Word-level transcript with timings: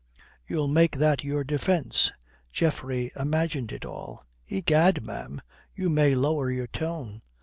You'll 0.47 0.67
make 0.67 0.97
that 0.97 1.23
your 1.23 1.43
defence. 1.43 2.11
Geoffrey 2.51 3.11
imagined 3.15 3.71
it 3.71 3.85
all." 3.85 4.25
"Egad, 4.47 5.03
ma'am, 5.05 5.43
you 5.75 5.91
may 5.91 6.15
lower 6.15 6.49
your 6.49 6.65
tone. 6.65 7.21